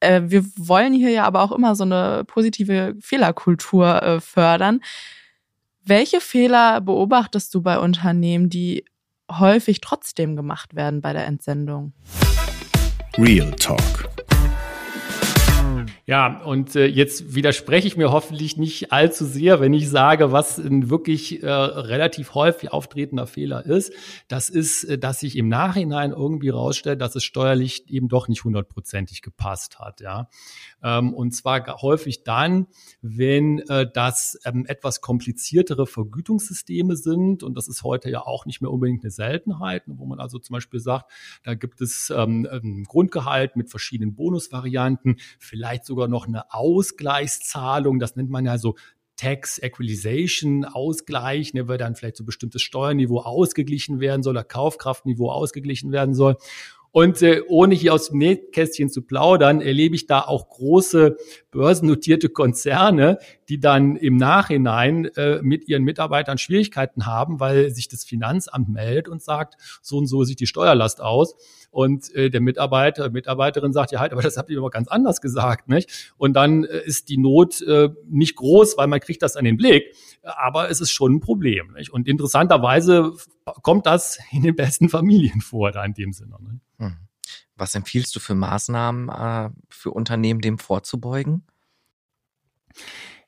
[0.00, 4.80] Äh, wir wollen hier ja aber auch immer so eine positive Fehlerkultur äh, fördern.
[5.84, 8.86] Welche Fehler beobachtest du bei Unternehmen, die
[9.30, 11.92] häufig trotzdem gemacht werden bei der Entsendung?
[13.16, 14.08] Real Talk
[16.06, 20.58] Ja, und äh, jetzt widerspreche ich mir hoffentlich nicht allzu sehr, wenn ich sage, was
[20.58, 23.92] ein wirklich äh, relativ häufig auftretender Fehler ist.
[24.28, 28.44] Das ist, äh, dass sich im Nachhinein irgendwie rausstellt, dass es steuerlich eben doch nicht
[28.44, 30.00] hundertprozentig gepasst hat.
[30.00, 30.28] Ja,
[30.84, 32.66] und zwar häufig dann,
[33.00, 37.42] wenn äh, das ähm, etwas kompliziertere Vergütungssysteme sind.
[37.42, 40.54] Und das ist heute ja auch nicht mehr unbedingt eine Seltenheit, wo man also zum
[40.54, 41.10] Beispiel sagt,
[41.42, 48.16] da gibt es ähm, ein Grundgehalt mit verschiedenen Bonusvarianten, vielleicht sogar noch eine Ausgleichszahlung, das
[48.16, 48.76] nennt man ja so
[49.16, 55.30] Tax Equalization Ausgleich, ne, weil dann vielleicht so bestimmtes Steuerniveau ausgeglichen werden soll oder Kaufkraftniveau
[55.30, 56.36] ausgeglichen werden soll.
[56.94, 61.16] Und äh, ohne hier aus dem Nähkästchen zu plaudern, erlebe ich da auch große
[61.50, 68.04] börsennotierte Konzerne, die dann im Nachhinein äh, mit ihren Mitarbeitern Schwierigkeiten haben, weil sich das
[68.04, 71.34] Finanzamt meldet und sagt, so und so sieht die Steuerlast aus.
[71.72, 75.20] Und äh, der Mitarbeiter, Mitarbeiterin sagt, ja halt, aber das habt ihr aber ganz anders
[75.20, 76.12] gesagt, nicht?
[76.16, 79.56] Und dann äh, ist die Not äh, nicht groß, weil man kriegt das an den
[79.56, 81.72] Blick, aber es ist schon ein Problem.
[81.72, 81.92] Nicht?
[81.92, 83.14] Und interessanterweise
[83.62, 86.36] kommt das in den besten Familien vor, da in dem Sinne.
[86.40, 86.60] Nicht?
[86.78, 86.96] Hm.
[87.56, 91.46] Was empfiehlst du für Maßnahmen äh, für Unternehmen, dem vorzubeugen?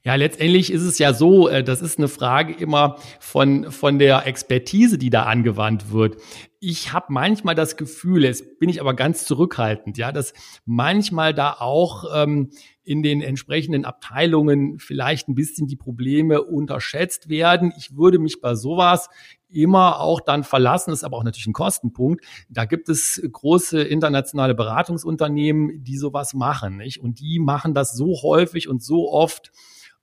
[0.07, 4.25] Ja, letztendlich ist es ja so, äh, das ist eine Frage immer von, von der
[4.25, 6.19] Expertise, die da angewandt wird.
[6.61, 10.33] Ich habe manchmal das Gefühl, jetzt bin ich aber ganz zurückhaltend, ja, dass
[10.65, 12.51] manchmal da auch ähm,
[12.85, 17.73] in den entsprechenden Abteilungen vielleicht ein bisschen die Probleme unterschätzt werden.
[17.77, 19.09] Ich würde mich bei sowas
[19.49, 22.25] immer auch dann verlassen, ist aber auch natürlich ein Kostenpunkt.
[22.49, 27.01] Da gibt es große internationale Beratungsunternehmen, die sowas machen, nicht?
[27.01, 29.53] Und die machen das so häufig und so oft,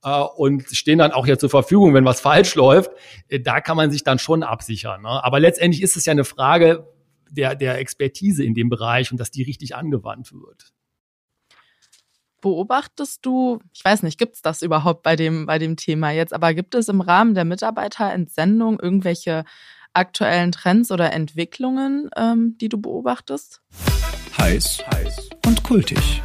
[0.03, 2.91] äh, und stehen dann auch ja zur Verfügung, wenn was falsch läuft.
[3.29, 5.01] Äh, da kann man sich dann schon absichern.
[5.01, 5.23] Ne?
[5.23, 6.87] Aber letztendlich ist es ja eine Frage
[7.29, 10.73] der, der Expertise in dem Bereich und dass die richtig angewandt wird.
[12.43, 16.33] Beobachtest du, ich weiß nicht, gibt es das überhaupt bei dem, bei dem Thema jetzt,
[16.33, 19.45] aber gibt es im Rahmen der Mitarbeiterentsendung irgendwelche
[19.93, 23.61] aktuellen Trends oder Entwicklungen, ähm, die du beobachtest?
[24.37, 26.21] Heiß, heiß und kultig.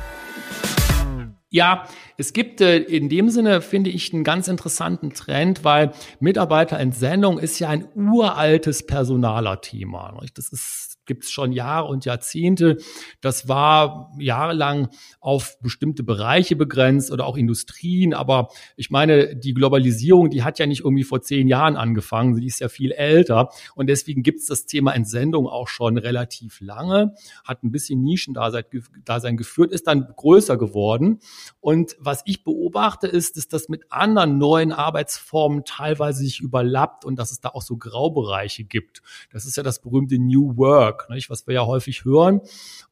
[1.51, 1.85] Ja,
[2.17, 7.61] es gibt äh, in dem Sinne, finde ich, einen ganz interessanten Trend, weil Mitarbeiterentsendung ist
[7.61, 10.21] ja ein uraltes Personaler-Thema.
[10.35, 12.77] Das ist gibt es schon Jahre und Jahrzehnte.
[13.21, 18.15] Das war jahrelang auf bestimmte Bereiche begrenzt oder auch Industrien.
[18.15, 22.37] Aber ich meine, die Globalisierung, die hat ja nicht irgendwie vor zehn Jahren angefangen.
[22.37, 23.49] Sie ist ja viel älter.
[23.75, 27.15] Und deswegen gibt es das Thema Entsendung auch schon relativ lange.
[27.45, 31.19] Hat ein bisschen Nischendasein geführt, ist dann größer geworden.
[31.61, 37.19] Und was ich beobachte, ist, dass das mit anderen neuen Arbeitsformen teilweise sich überlappt und
[37.19, 39.03] dass es da auch so Graubereiche gibt.
[39.33, 40.98] Das ist ja das berühmte New Work.
[40.99, 42.41] Work, nicht, was wir ja häufig hören.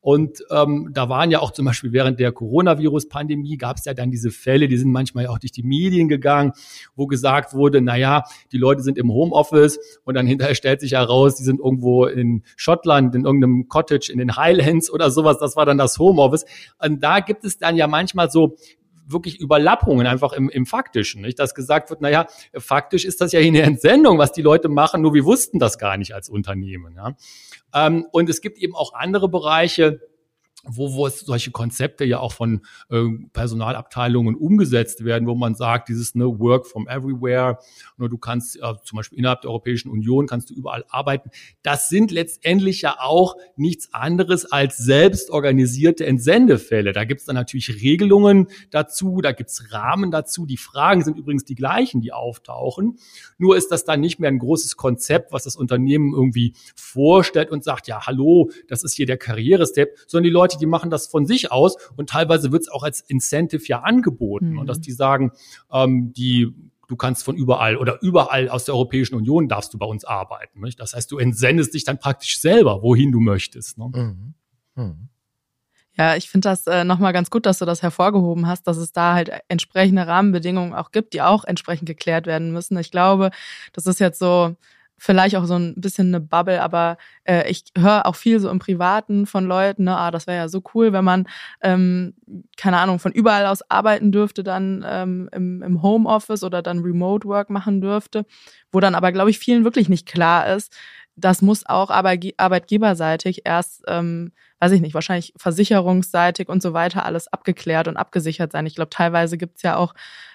[0.00, 4.10] Und ähm, da waren ja auch zum Beispiel während der Coronavirus-Pandemie gab es ja dann
[4.10, 6.52] diese Fälle, die sind manchmal auch durch die Medien gegangen,
[6.94, 10.92] wo gesagt wurde, na ja, die Leute sind im Homeoffice und dann hinterher stellt sich
[10.92, 15.38] heraus, die sind irgendwo in Schottland, in irgendeinem Cottage in den Highlands oder sowas.
[15.38, 16.44] Das war dann das Homeoffice.
[16.78, 18.56] Und da gibt es dann ja manchmal so
[19.06, 21.38] wirklich Überlappungen einfach im, im Faktischen, nicht?
[21.38, 25.02] Dass gesagt wird, naja, faktisch ist das ja hier eine Entsendung, was die Leute machen,
[25.02, 27.14] nur wir wussten das gar nicht als Unternehmen, ja.
[27.74, 30.00] Ähm, und es gibt eben auch andere Bereiche,
[30.68, 35.88] wo, wo es solche Konzepte ja auch von äh, Personalabteilungen umgesetzt werden, wo man sagt,
[35.88, 37.58] dieses ne, Work from everywhere,
[37.96, 41.30] nur du kannst äh, zum Beispiel innerhalb der Europäischen Union kannst du überall arbeiten.
[41.62, 46.92] Das sind letztendlich ja auch nichts anderes als selbst organisierte Entsendefälle.
[46.92, 50.46] Da gibt es dann natürlich Regelungen dazu, da gibt es Rahmen dazu.
[50.46, 52.98] Die Fragen sind übrigens die gleichen, die auftauchen.
[53.38, 57.64] Nur ist das dann nicht mehr ein großes Konzept, was das Unternehmen irgendwie vorstellt und
[57.64, 61.06] sagt, ja, hallo, das ist hier der Karrierestep, sondern die Leute Leute, die machen das
[61.06, 64.52] von sich aus und teilweise wird es auch als Incentive ja angeboten.
[64.52, 64.58] Mhm.
[64.58, 65.32] Und dass die sagen,
[65.70, 66.52] ähm, die
[66.88, 70.60] du kannst von überall oder überall aus der Europäischen Union darfst du bei uns arbeiten.
[70.60, 70.78] Nicht?
[70.78, 73.76] Das heißt, du entsendest dich dann praktisch selber, wohin du möchtest.
[73.76, 73.90] Ne?
[73.92, 74.34] Mhm.
[74.76, 75.08] Mhm.
[75.98, 78.92] Ja, ich finde das äh, nochmal ganz gut, dass du das hervorgehoben hast, dass es
[78.92, 82.78] da halt entsprechende Rahmenbedingungen auch gibt, die auch entsprechend geklärt werden müssen.
[82.78, 83.30] Ich glaube,
[83.72, 84.54] das ist jetzt so
[84.98, 88.58] vielleicht auch so ein bisschen eine Bubble, aber äh, ich höre auch viel so im
[88.58, 91.28] Privaten von Leuten, ne, ah, das wäre ja so cool, wenn man,
[91.62, 92.14] ähm,
[92.56, 97.28] keine Ahnung, von überall aus arbeiten dürfte, dann ähm, im, im Homeoffice oder dann Remote
[97.28, 98.24] Work machen dürfte,
[98.72, 100.74] wo dann aber, glaube ich, vielen wirklich nicht klar ist,
[101.16, 107.28] das muss auch arbeitgeberseitig erst, ähm, weiß ich nicht, wahrscheinlich versicherungsseitig und so weiter alles
[107.28, 108.66] abgeklärt und abgesichert sein.
[108.66, 109.94] Ich glaube, teilweise gibt's ja auch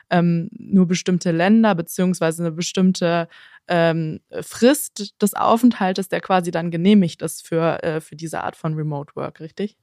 [0.09, 3.27] ähm, nur bestimmte Länder beziehungsweise eine bestimmte
[3.67, 8.73] ähm, Frist des Aufenthaltes, der quasi dann genehmigt ist für, äh, für diese Art von
[8.73, 9.77] Remote Work, richtig?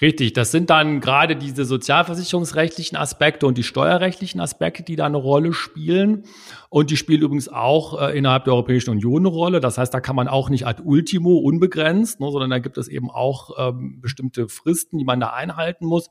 [0.00, 5.16] Richtig, das sind dann gerade diese sozialversicherungsrechtlichen Aspekte und die steuerrechtlichen Aspekte, die da eine
[5.16, 6.24] Rolle spielen.
[6.68, 9.60] Und die spielen übrigens auch äh, innerhalb der Europäischen Union eine Rolle.
[9.60, 12.88] Das heißt, da kann man auch nicht ad ultimo unbegrenzt, ne, sondern da gibt es
[12.88, 16.10] eben auch ähm, bestimmte Fristen, die man da einhalten muss.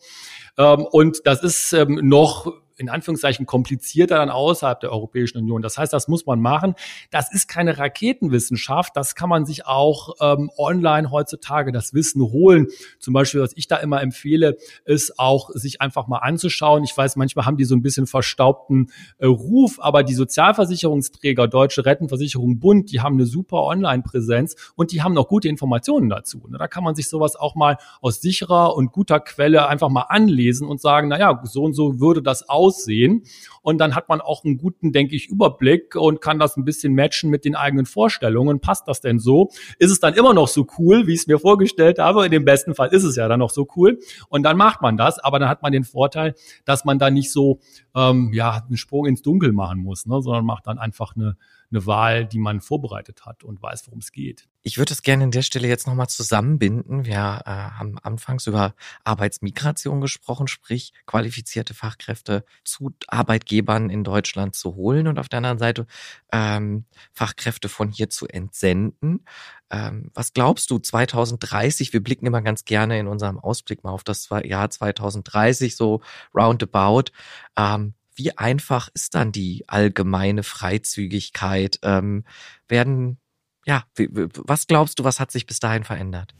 [0.57, 5.61] Ähm, und das ist ähm, noch in Anführungszeichen komplizierter dann außerhalb der Europäischen Union.
[5.61, 6.75] Das heißt, das muss man machen.
[7.09, 8.95] Das ist keine Raketenwissenschaft.
[8.95, 12.67] Das kann man sich auch ähm, online heutzutage das Wissen holen.
[12.99, 16.83] Zum Beispiel, was ich da immer empfehle, ist auch, sich einfach mal anzuschauen.
[16.83, 21.85] Ich weiß, manchmal haben die so ein bisschen verstaubten äh, Ruf, aber die Sozialversicherungsträger, Deutsche
[21.85, 26.47] Rentenversicherung Bund, die haben eine super Online-Präsenz und die haben noch gute Informationen dazu.
[26.51, 30.67] Da kann man sich sowas auch mal aus sicherer und guter Quelle einfach mal anlesen
[30.67, 33.23] und sagen, na ja, so und so würde das auch aussehen.
[33.61, 36.93] Und dann hat man auch einen guten, denke ich, Überblick und kann das ein bisschen
[36.93, 38.59] matchen mit den eigenen Vorstellungen.
[38.59, 39.49] Passt das denn so?
[39.79, 42.25] Ist es dann immer noch so cool, wie ich es mir vorgestellt habe?
[42.25, 43.99] In dem besten Fall ist es ja dann noch so cool.
[44.29, 47.31] Und dann macht man das, aber dann hat man den Vorteil, dass man da nicht
[47.31, 47.59] so
[47.95, 50.21] ähm, ja einen Sprung ins Dunkel machen muss, ne?
[50.21, 51.37] sondern macht dann einfach eine
[51.71, 54.47] eine Wahl, die man vorbereitet hat und weiß, worum es geht.
[54.61, 57.05] Ich würde es gerne an der Stelle jetzt nochmal zusammenbinden.
[57.05, 57.13] Wir
[57.45, 58.73] äh, haben anfangs über
[59.03, 65.59] Arbeitsmigration gesprochen, sprich qualifizierte Fachkräfte zu Arbeitgebern in Deutschland zu holen und auf der anderen
[65.59, 65.85] Seite
[66.31, 69.23] ähm, Fachkräfte von hier zu entsenden.
[69.69, 71.93] Ähm, was glaubst du 2030?
[71.93, 76.01] Wir blicken immer ganz gerne in unserem Ausblick mal auf das Jahr 2030, so
[76.33, 77.11] roundabout.
[77.55, 81.79] Ähm, wie einfach ist dann die allgemeine Freizügigkeit?
[81.83, 82.23] Ähm,
[82.67, 83.17] werden,
[83.65, 86.33] ja, was glaubst du, was hat sich bis dahin verändert?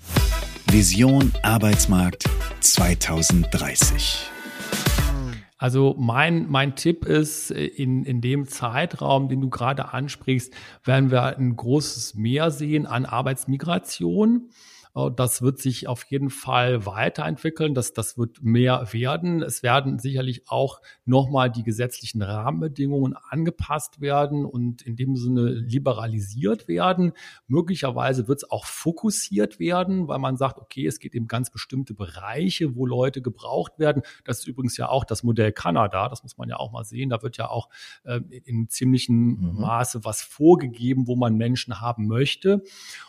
[0.67, 2.25] Vision Arbeitsmarkt
[2.61, 4.29] 2030.
[5.57, 11.37] Also mein, mein Tipp ist, in, in dem Zeitraum, den du gerade ansprichst, werden wir
[11.37, 14.49] ein großes Mehr sehen an Arbeitsmigration.
[14.95, 17.73] Äh, das wird sich auf jeden Fall weiterentwickeln.
[17.73, 19.41] Das, das wird mehr werden.
[19.41, 26.67] Es werden sicherlich auch nochmal die gesetzlichen Rahmenbedingungen angepasst werden und in dem Sinne liberalisiert
[26.67, 27.13] werden.
[27.47, 31.93] Möglicherweise wird es auch fokussiert werden, weil man sagt, okay, es geht eben ganz bestimmte
[31.93, 34.01] Bereiche, wo Leute gebraucht werden.
[34.23, 36.09] Das ist übrigens ja auch das Modell Kanada.
[36.09, 37.09] Das muss man ja auch mal sehen.
[37.09, 37.69] Da wird ja auch
[38.03, 39.61] äh, in ziemlichen mhm.
[39.61, 42.63] Maße was vorgegeben, wo man Menschen haben möchte.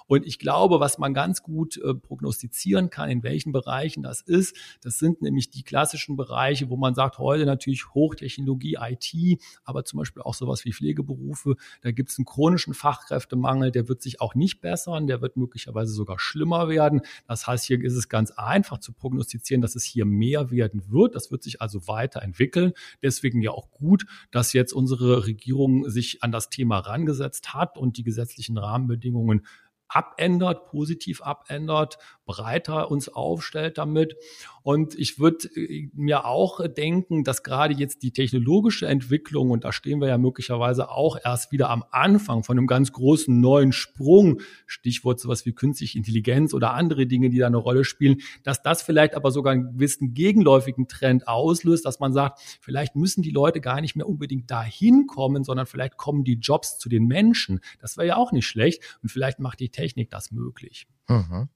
[0.06, 4.56] Und ich glaube, was man ganz gut äh, prognostizieren kann, in welchen Bereichen das ist.
[4.80, 9.98] Das sind nämlich die klassischen Bereiche, wo man sagt, heute natürlich Hochtechnologie, IT, aber zum
[9.98, 11.56] Beispiel auch sowas wie Pflegeberufe.
[11.82, 15.92] Da gibt es einen chronischen Fachkräftemangel, der wird sich auch nicht bessern, der wird möglicherweise
[15.92, 17.02] sogar schlimmer werden.
[17.26, 21.14] Das heißt, hier ist es ganz einfach zu prognostizieren, dass es hier mehr werden wird.
[21.14, 22.72] Das wird sich also weiterentwickeln.
[23.02, 27.96] Deswegen ja auch gut, dass jetzt unsere Regierung sich an das Thema rangesetzt hat und
[27.96, 29.46] die gesetzlichen Rahmenbedingungen
[29.88, 34.16] abändert, positiv abändert, breiter uns aufstellt damit.
[34.62, 39.72] Und ich würde äh, mir auch denken, dass gerade jetzt die technologische Entwicklung, und da
[39.72, 44.40] stehen wir ja möglicherweise auch erst wieder am Anfang von einem ganz großen neuen Sprung,
[44.66, 48.82] Stichwort sowas wie künstliche Intelligenz oder andere Dinge, die da eine Rolle spielen, dass das
[48.82, 53.60] vielleicht aber sogar einen gewissen gegenläufigen Trend auslöst, dass man sagt, vielleicht müssen die Leute
[53.60, 57.60] gar nicht mehr unbedingt dahin kommen, sondern vielleicht kommen die Jobs zu den Menschen.
[57.80, 58.82] Das wäre ja auch nicht schlecht.
[59.02, 60.86] Und vielleicht macht die Technik das möglich.
[61.08, 61.48] Mhm.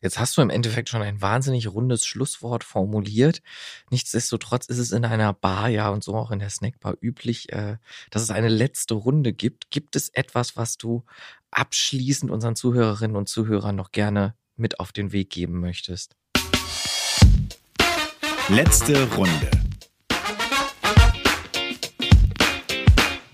[0.00, 3.42] Jetzt hast du im Endeffekt schon ein wahnsinnig rundes Schlusswort formuliert.
[3.90, 7.76] Nichtsdestotrotz ist es in einer Bar ja und so auch in der Snackbar üblich, äh,
[8.10, 9.70] dass es eine letzte Runde gibt.
[9.70, 11.04] Gibt es etwas, was du
[11.50, 16.16] abschließend unseren Zuhörerinnen und Zuhörern noch gerne mit auf den Weg geben möchtest?
[18.48, 19.50] Letzte Runde.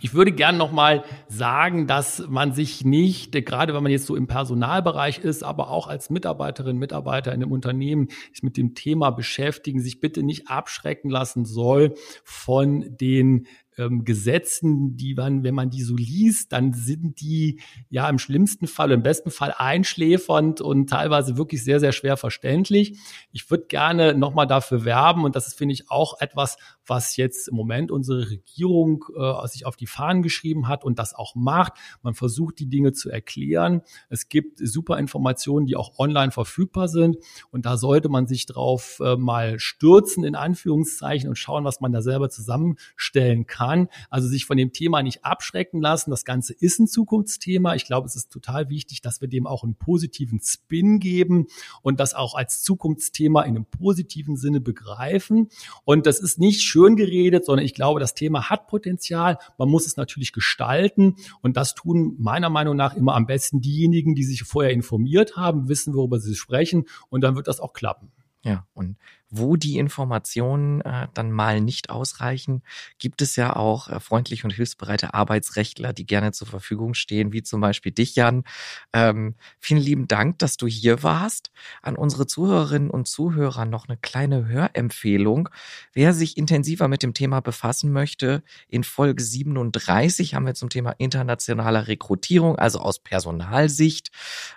[0.00, 1.04] Ich würde gern nochmal
[1.36, 5.86] sagen, dass man sich nicht, gerade wenn man jetzt so im Personalbereich ist, aber auch
[5.86, 11.10] als Mitarbeiterin, Mitarbeiter in einem Unternehmen sich mit dem Thema beschäftigen, sich bitte nicht abschrecken
[11.10, 11.94] lassen soll
[12.24, 18.08] von den ähm, Gesetzen, die man, wenn man die so liest, dann sind die ja
[18.08, 22.98] im schlimmsten Fall, im besten Fall einschläfernd und teilweise wirklich sehr, sehr schwer verständlich.
[23.32, 27.48] Ich würde gerne nochmal dafür werben und das ist, finde ich, auch etwas, was jetzt
[27.48, 31.74] im Moment unsere Regierung äh, sich auf die Fahnen geschrieben hat und das auch macht.
[32.02, 33.82] Man versucht, die Dinge zu erklären.
[34.08, 37.16] Es gibt super Informationen, die auch online verfügbar sind
[37.50, 41.92] und da sollte man sich drauf äh, mal stürzen, in Anführungszeichen, und schauen, was man
[41.92, 43.88] da selber zusammenstellen kann.
[44.10, 46.10] Also sich von dem Thema nicht abschrecken lassen.
[46.10, 47.74] Das Ganze ist ein Zukunftsthema.
[47.74, 51.46] Ich glaube, es ist total wichtig, dass wir dem auch einen positiven Spin geben
[51.82, 55.48] und das auch als Zukunftsthema in einem positiven Sinne begreifen.
[55.84, 59.38] Und das ist nicht schön geredet, sondern ich glaube, das Thema hat Potenzial.
[59.58, 61.03] Man muss es natürlich gestalten.
[61.42, 65.68] Und das tun meiner Meinung nach immer am besten diejenigen, die sich vorher informiert haben,
[65.68, 66.84] wissen, worüber sie sprechen.
[67.10, 68.10] Und dann wird das auch klappen.
[68.44, 68.96] Ja, und
[69.36, 72.62] wo die Informationen äh, dann mal nicht ausreichen,
[72.98, 77.42] gibt es ja auch äh, freundliche und hilfsbereite Arbeitsrechtler, die gerne zur Verfügung stehen, wie
[77.42, 78.44] zum Beispiel dich, Jan.
[78.92, 81.50] Ähm, vielen lieben Dank, dass du hier warst.
[81.82, 85.48] An unsere Zuhörerinnen und Zuhörer noch eine kleine Hörempfehlung.
[85.92, 90.92] Wer sich intensiver mit dem Thema befassen möchte, in Folge 37 haben wir zum Thema
[90.98, 94.10] internationaler Rekrutierung, also aus Personalsicht,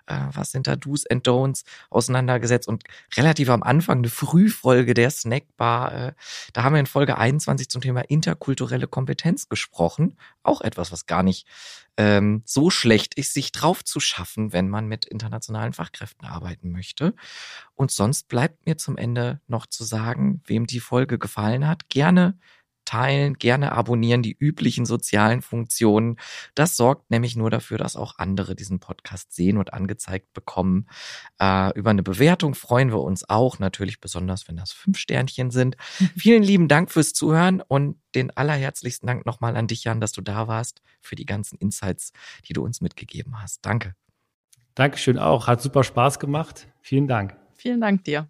[0.06, 2.84] äh, was sind da Do's and Don'ts auseinandergesetzt und
[3.16, 5.94] relativ am Anfang eine Frühfolge Folge der Snackbar.
[5.94, 6.14] Äh,
[6.52, 10.18] da haben wir in Folge 21 zum Thema interkulturelle Kompetenz gesprochen.
[10.44, 11.48] Auch etwas, was gar nicht
[11.96, 17.14] ähm, so schlecht ist, sich drauf zu schaffen, wenn man mit internationalen Fachkräften arbeiten möchte.
[17.76, 22.38] Und sonst bleibt mir zum Ende noch zu sagen, wem die Folge gefallen hat, gerne
[22.88, 26.18] teilen, gerne abonnieren, die üblichen sozialen Funktionen.
[26.56, 30.88] Das sorgt nämlich nur dafür, dass auch andere diesen Podcast sehen und angezeigt bekommen.
[31.40, 35.76] Äh, über eine Bewertung freuen wir uns auch, natürlich besonders, wenn das fünf Sternchen sind.
[36.18, 40.22] Vielen lieben Dank fürs Zuhören und den allerherzlichsten Dank nochmal an dich, Jan, dass du
[40.22, 42.14] da warst, für die ganzen Insights,
[42.48, 43.66] die du uns mitgegeben hast.
[43.66, 43.96] Danke.
[44.76, 45.48] Dankeschön auch.
[45.48, 46.68] Hat super Spaß gemacht.
[46.82, 47.36] Vielen Dank.
[47.56, 48.30] Vielen Dank dir.